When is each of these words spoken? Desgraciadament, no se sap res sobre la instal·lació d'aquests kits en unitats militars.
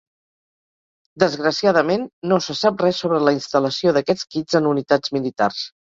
Desgraciadament, 1.23 2.09
no 2.33 2.41
se 2.47 2.57
sap 2.63 2.83
res 2.87 3.05
sobre 3.07 3.23
la 3.29 3.37
instal·lació 3.39 3.97
d'aquests 3.99 4.29
kits 4.35 4.63
en 4.63 4.75
unitats 4.77 5.19
militars. 5.21 5.67